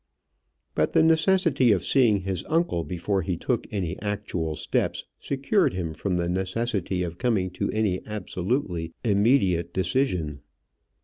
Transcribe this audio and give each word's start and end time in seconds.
But 0.73 0.93
the 0.93 1.03
necessity 1.03 1.71
of 1.71 1.85
seeing 1.85 2.21
his 2.21 2.43
uncle 2.49 2.83
before 2.83 3.21
he 3.21 3.37
took 3.37 3.67
any 3.69 4.01
actual 4.01 4.55
steps 4.55 5.03
secured 5.19 5.75
him 5.75 5.93
from 5.93 6.17
the 6.17 6.27
necessity 6.27 7.03
of 7.03 7.19
coming 7.19 7.51
to 7.51 7.69
any 7.69 8.03
absolutely 8.07 8.93
immediate 9.03 9.75
decision. 9.75 10.39